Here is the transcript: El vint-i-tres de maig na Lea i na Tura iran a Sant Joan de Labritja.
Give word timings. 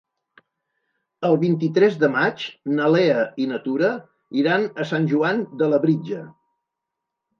El 1.29 1.35
vint-i-tres 1.43 1.97
de 2.03 2.09
maig 2.15 2.41
na 2.79 2.87
Lea 2.95 3.27
i 3.45 3.47
na 3.51 3.61
Tura 3.69 3.91
iran 4.45 4.67
a 4.85 4.89
Sant 4.93 5.07
Joan 5.13 5.45
de 5.63 5.69
Labritja. 5.75 6.25